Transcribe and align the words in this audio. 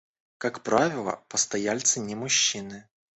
Как 0.39 0.63
правило, 0.63 1.23
постояльцы 1.29 1.99
не 1.99 2.15
мужчины. 2.15 2.87